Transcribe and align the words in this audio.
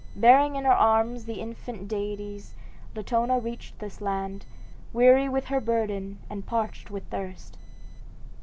Bearing 0.15 0.55
in 0.55 0.65
her 0.65 0.71
arms 0.73 1.25
the 1.25 1.35
infant 1.39 1.87
deities, 1.87 2.55
Latona 2.95 3.37
reached 3.39 3.77
this 3.77 4.01
land, 4.01 4.47
weary 4.93 5.29
with 5.29 5.45
her 5.45 5.61
burden 5.61 6.17
and 6.27 6.43
parched 6.43 6.89
with 6.89 7.03
thirst. 7.11 7.55